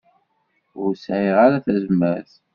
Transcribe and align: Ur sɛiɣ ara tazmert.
Ur 0.81 0.91
sɛiɣ 0.95 1.37
ara 1.45 1.63
tazmert. 1.65 2.31